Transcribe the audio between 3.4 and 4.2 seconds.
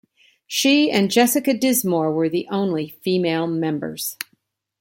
members.